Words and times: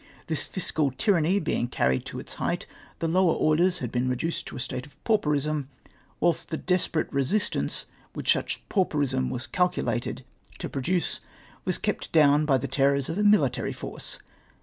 This 0.25 0.41
fiscal 0.41 0.89
tyranny 0.89 1.39
being 1.39 1.67
carried 1.67 2.07
to 2.07 2.19
its 2.19 2.33
height, 2.33 2.65
the 2.97 3.07
lower 3.07 3.33
orders 3.35 3.77
had 3.77 3.91
been 3.91 4.09
reduced 4.09 4.47
to 4.47 4.55
a 4.55 4.59
state 4.59 4.83
of 4.87 4.97
pauperism— 5.03 5.69
whilst 6.19 6.49
the 6.49 6.57
desperate 6.57 7.11
resis 7.11 7.51
tance 7.51 7.85
whicli 8.15 8.27
such 8.33 8.67
pauperism 8.67 9.29
was 9.29 9.45
calculated 9.45 10.25
to 10.57 10.67
pro 10.69 10.81
SECONDED 10.81 10.91
BY 10.91 10.95
ME. 10.95 11.01
217 11.03 11.21
diice 11.21 11.65
was 11.65 11.77
kept 11.77 12.11
down 12.11 12.45
by 12.47 12.57
the 12.57 12.67
terrors 12.67 13.09
of 13.09 13.17
a 13.19 13.23
military 13.23 13.73
force. 13.73 14.17